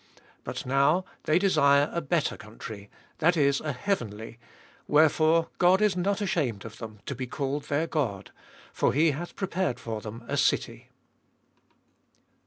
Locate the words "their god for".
7.65-8.93